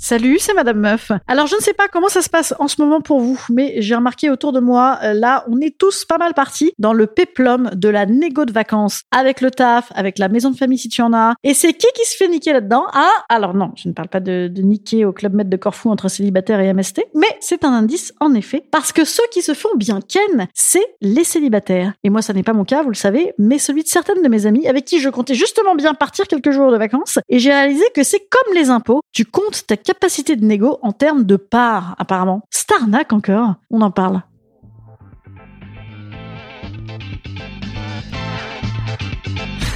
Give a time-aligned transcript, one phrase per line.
[0.00, 1.10] Salut, c'est Madame Meuf.
[1.26, 3.74] Alors, je ne sais pas comment ça se passe en ce moment pour vous, mais
[3.78, 7.08] j'ai remarqué autour de moi, euh, là, on est tous pas mal partis dans le
[7.08, 10.88] péplum de la négo de vacances, avec le taf, avec la maison de famille si
[10.88, 11.34] tu en as.
[11.42, 12.86] Et c'est qui qui se fait niquer là-dedans?
[12.92, 16.08] Ah, alors non, je ne parle pas de, niquer au Club Med de Corfou entre
[16.08, 19.74] célibataires et MST, mais c'est un indice, en effet, parce que ceux qui se font
[19.76, 21.92] bien ken, c'est les célibataires.
[22.04, 24.28] Et moi, ça n'est pas mon cas, vous le savez, mais celui de certaines de
[24.28, 27.50] mes amies avec qui je comptais justement bien partir quelques jours de vacances, et j'ai
[27.50, 31.36] réalisé que c'est comme les impôts, tu comptes ta capacité de négo en termes de
[31.36, 32.42] parts, apparemment.
[32.50, 34.20] Starnac encore, on en parle.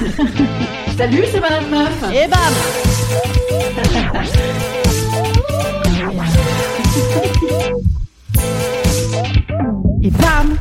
[0.98, 2.04] Salut, c'est Madame Meuf.
[2.12, 2.52] Et bam
[10.02, 10.58] Et bam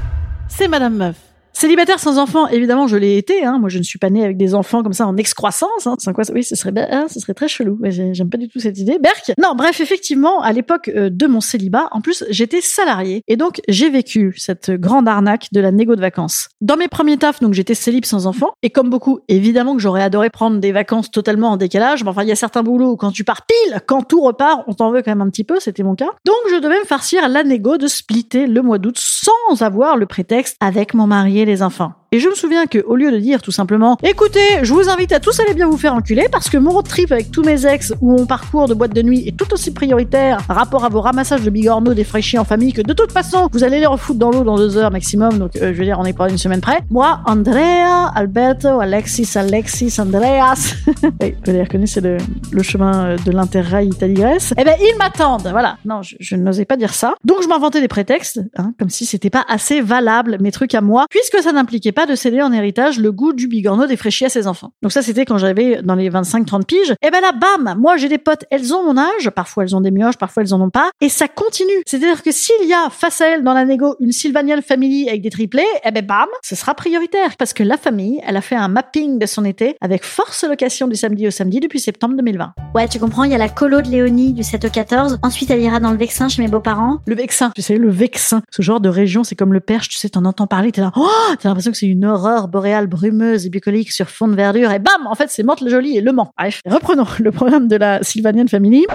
[0.47, 1.30] C'est Madame Meuf.
[1.61, 3.45] Célibataire sans enfant, évidemment, je l'ai été.
[3.45, 3.59] Hein.
[3.59, 5.85] Moi, je ne suis pas née avec des enfants comme ça en excroissance.
[5.85, 5.95] Hein.
[6.11, 6.73] Quoi, oui, ce serait,
[7.07, 7.77] ce serait très chelou.
[7.83, 8.97] J'aime pas du tout cette idée.
[8.97, 9.31] Berk?
[9.37, 13.21] Non, bref, effectivement, à l'époque euh, de mon célibat, en plus, j'étais salarié.
[13.27, 16.49] Et donc, j'ai vécu cette grande arnaque de la négo de vacances.
[16.61, 18.53] Dans mes premiers tafs, donc, j'étais célib sans enfant.
[18.63, 22.03] Et comme beaucoup, évidemment que j'aurais adoré prendre des vacances totalement en décalage.
[22.03, 24.63] Mais enfin, il y a certains boulots où quand tu pars pile, quand tout repart,
[24.65, 25.59] on t'en veut quand même un petit peu.
[25.59, 26.09] C'était mon cas.
[26.25, 30.07] Donc, je devais me farcir la négo de splitter le mois d'août sans avoir le
[30.07, 32.00] prétexte avec mon mari et les enfants.
[32.13, 35.13] Et je me souviens que au lieu de dire tout simplement écoutez, je vous invite
[35.13, 37.65] à tous aller bien vous faire enculer parce que mon road trip avec tous mes
[37.65, 40.99] ex où mon parcours de boîte de nuit est tout aussi prioritaire rapport à vos
[40.99, 44.29] ramassages de bigorneaux défraîchis en famille que de toute façon vous allez les refoutre dans
[44.29, 46.59] l'eau dans deux heures maximum donc euh, je veux dire on n'est pas une semaine
[46.59, 46.81] près.
[46.89, 51.11] Moi, Andrea, Alberto, Alexis, Alexis, Andreas, vous
[51.47, 52.17] les reconnaissez le,
[52.51, 54.53] le chemin euh, de l'interrail Italie-Grèce.
[54.57, 55.77] Eh ben ils m'attendent, voilà.
[55.85, 57.15] Non, je, je n'osais pas dire ça.
[57.23, 60.81] Donc je m'inventais des prétextes, hein, comme si c'était pas assez valable mes trucs à
[60.81, 64.29] moi, puisque ça n'impliquait pas de céder en héritage le goût du bigorneau défraîchi à
[64.29, 64.71] ses enfants.
[64.81, 66.93] Donc ça c'était quand j'avais dans les 25-30 piges.
[67.01, 69.81] Et ben là, bam, moi j'ai des potes, elles ont mon âge, parfois elles ont
[69.81, 71.83] des mioches, parfois elles en ont pas, et ça continue.
[71.85, 75.21] C'est-à-dire que s'il y a face à elles dans la négo une Sylvanian Family avec
[75.21, 77.37] des triplés, eh ben bam, ce sera prioritaire.
[77.37, 80.87] Parce que la famille, elle a fait un mapping de son été avec force location
[80.87, 82.53] du samedi au samedi depuis septembre 2020.
[82.75, 85.19] Ouais, tu comprends, il y a la colo de Léonie du 7 au 14.
[85.23, 86.99] Ensuite, elle ira dans le Vexin chez mes beaux-parents.
[87.05, 89.97] Le Vexin, tu sais, le Vexin, ce genre de région, c'est comme le Perche, tu
[89.97, 91.07] sais, t'en entends parler, t'es là, oh,
[91.39, 94.79] t'as l'impression que c'est une aurore boréale brumeuse et bucolique sur fond de verdure, et
[94.79, 96.31] bam, en fait, c'est Mantes-le-Joli et Le Mans.
[96.37, 98.85] Bref, reprenons le programme de la Sylvanian Family.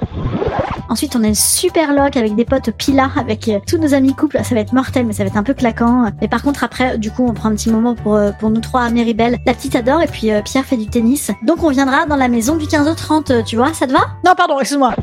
[0.88, 4.14] Ensuite, on a une super loc avec des potes Pila, avec euh, tous nos amis
[4.14, 4.38] couples.
[4.44, 6.10] Ça va être mortel, mais ça va être un peu claquant.
[6.20, 8.60] Mais par contre, après, du coup, on prend un petit moment pour, euh, pour nous
[8.60, 9.38] trois à Méribel.
[9.46, 11.32] La petite adore, et puis euh, Pierre fait du tennis.
[11.42, 14.00] Donc, on viendra dans la maison du 15h30, euh, tu vois, ça te va?
[14.24, 14.94] Non, pardon, excuse-moi.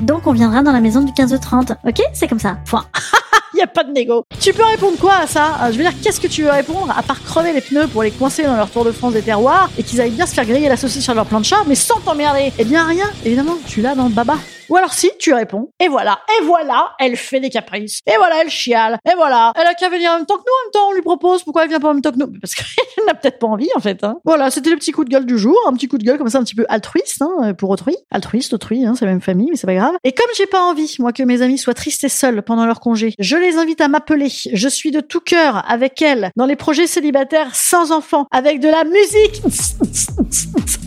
[0.00, 1.76] Donc, on viendra dans la maison du 15h30.
[1.84, 2.00] Ok?
[2.14, 2.58] C'est comme ça.
[2.64, 2.84] Point.
[3.60, 4.24] Il y a pas de négo.
[4.40, 5.58] Tu peux répondre quoi à ça?
[5.60, 8.02] Euh, Je veux dire, qu'est-ce que tu veux répondre à part crever les pneus pour
[8.02, 10.46] les coincer dans leur Tour de France des terroirs et qu'ils aillent bien se faire
[10.46, 12.54] griller la saucisse sur leur plan de chat, mais sans t'emmerder?
[12.58, 13.04] Eh bien, rien.
[13.22, 14.36] Évidemment, tu l'as dans le baba.
[14.70, 15.70] Ou alors si, tu réponds.
[15.80, 16.20] Et voilà.
[16.38, 18.00] Et voilà, elle fait des caprices.
[18.06, 18.98] Et voilà, elle chiale.
[19.10, 20.52] Et voilà, elle a qu'à venir en même temps que nous.
[20.52, 21.42] En même temps, on lui propose.
[21.42, 22.32] Pourquoi elle vient pas en même temps que nous?
[22.40, 24.04] Parce qu'elle n'a peut-être pas envie, en fait.
[24.04, 24.18] Hein.
[24.24, 25.56] Voilà, c'était le petit coup de gueule du jour.
[25.66, 27.96] Un petit coup de gueule comme ça, un petit peu altruiste hein, pour autrui.
[28.12, 29.94] Altruiste, autrui, hein, c'est la même famille, mais c'est pas grave.
[30.04, 32.78] Et comme j'ai pas envie, moi, que mes amis soient tristes et seuls pendant leur
[32.78, 34.28] congé, je les invite à m'appeler.
[34.30, 38.68] Je suis de tout cœur avec elles dans les projets célibataires sans enfants, avec de
[38.68, 39.42] la musique.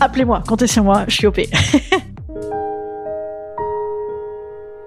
[0.00, 1.40] Appelez-moi, comptez sur moi, je suis OP.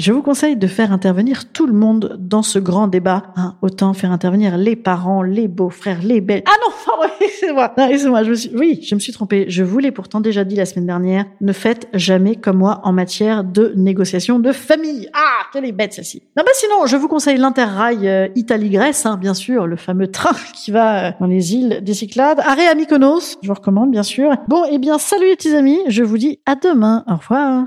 [0.00, 3.24] Je vous conseille de faire intervenir tout le monde dans ce grand débat.
[3.36, 6.42] Hein, autant faire intervenir les parents, les beaux-frères, les belles.
[6.46, 7.74] Ah non, pardon, excusez-moi.
[7.76, 9.44] Non, excusez-moi, je me suis, oui, je me suis trompée.
[9.48, 11.26] Je vous l'ai pourtant déjà dit la semaine dernière.
[11.42, 15.10] Ne faites jamais comme moi en matière de négociation de famille.
[15.12, 16.22] Ah, quelle est bête celle-ci.
[16.34, 20.32] Non, bah sinon, je vous conseille l'Interrail euh, Italie-Grèce, hein, bien sûr, le fameux train
[20.54, 22.40] qui va euh, dans les îles des Cyclades.
[22.40, 24.30] Arrêt à Mykonos, je vous recommande, bien sûr.
[24.48, 25.80] Bon, eh bien, salut les petits amis.
[25.88, 27.04] Je vous dis à demain.
[27.06, 27.66] Au revoir.